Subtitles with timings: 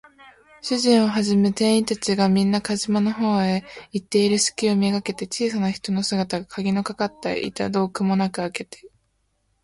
[0.63, 3.63] 主人をはじめ店員たちが、みんな火事場のほうへ
[3.93, 8.89] 行っているすきをめがけて、小さな人の姿が、かぎのかかった板戸をくもなくあけて、